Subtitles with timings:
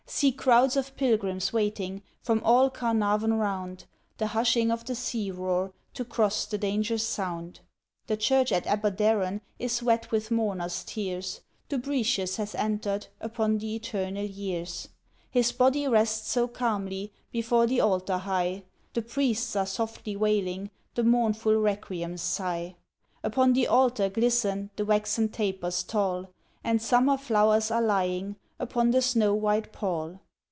[0.13, 3.85] See crowds of pilgrims waiting From all Carnarvon round,
[4.17, 7.61] The hushing of the sea roar, To cross the dangerous sound.
[8.07, 13.73] {23b} The Church at Aberdaron Is wet with mourners' tears; Dubritius has entered Upon the
[13.73, 14.89] Eternal years.
[15.29, 18.63] His body rests so calmly Before the Altar high,
[18.93, 22.75] The Priests are softly wailing The mournful Requiem's sigh.
[23.23, 26.27] Upon the Altar glisten The waxen tapers tall,
[26.65, 30.19] And summer flowers are lying Upon the snow white pall.